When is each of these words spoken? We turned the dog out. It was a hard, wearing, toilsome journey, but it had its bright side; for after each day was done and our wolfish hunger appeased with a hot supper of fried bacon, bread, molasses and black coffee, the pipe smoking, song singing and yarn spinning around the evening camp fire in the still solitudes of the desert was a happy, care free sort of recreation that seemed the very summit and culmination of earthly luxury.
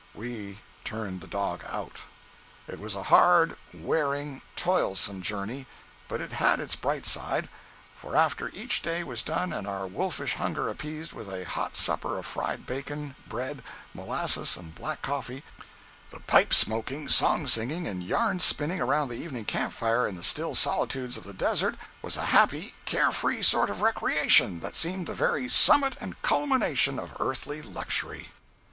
We 0.15 0.57
turned 0.83 1.21
the 1.21 1.27
dog 1.27 1.63
out. 1.69 1.97
It 2.67 2.79
was 2.79 2.95
a 2.95 3.03
hard, 3.03 3.55
wearing, 3.71 4.41
toilsome 4.55 5.21
journey, 5.21 5.67
but 6.07 6.19
it 6.21 6.31
had 6.31 6.59
its 6.59 6.75
bright 6.75 7.05
side; 7.05 7.47
for 7.95 8.17
after 8.17 8.49
each 8.49 8.81
day 8.81 9.03
was 9.03 9.21
done 9.21 9.53
and 9.53 9.67
our 9.67 9.85
wolfish 9.85 10.33
hunger 10.33 10.69
appeased 10.71 11.13
with 11.13 11.31
a 11.31 11.45
hot 11.45 11.75
supper 11.77 12.17
of 12.17 12.25
fried 12.25 12.65
bacon, 12.65 13.15
bread, 13.29 13.61
molasses 13.93 14.57
and 14.57 14.73
black 14.73 15.03
coffee, 15.03 15.43
the 16.09 16.19
pipe 16.21 16.51
smoking, 16.51 17.07
song 17.07 17.45
singing 17.45 17.85
and 17.85 18.01
yarn 18.01 18.39
spinning 18.39 18.81
around 18.81 19.09
the 19.09 19.13
evening 19.21 19.45
camp 19.45 19.71
fire 19.71 20.07
in 20.07 20.15
the 20.15 20.23
still 20.23 20.55
solitudes 20.55 21.15
of 21.15 21.25
the 21.25 21.31
desert 21.33 21.75
was 22.01 22.17
a 22.17 22.25
happy, 22.33 22.73
care 22.85 23.11
free 23.11 23.43
sort 23.43 23.69
of 23.69 23.81
recreation 23.83 24.61
that 24.61 24.75
seemed 24.75 25.05
the 25.05 25.13
very 25.13 25.47
summit 25.47 25.95
and 26.01 26.19
culmination 26.23 26.97
of 26.97 27.15
earthly 27.19 27.61
luxury. 27.61 28.29